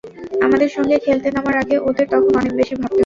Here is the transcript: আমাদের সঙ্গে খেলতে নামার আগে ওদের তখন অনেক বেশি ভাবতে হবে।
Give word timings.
আমাদের 0.45 0.69
সঙ্গে 0.75 0.95
খেলতে 1.05 1.27
নামার 1.31 1.55
আগে 1.63 1.75
ওদের 1.87 2.05
তখন 2.13 2.31
অনেক 2.39 2.53
বেশি 2.59 2.73
ভাবতে 2.73 2.89
হবে। 2.89 2.99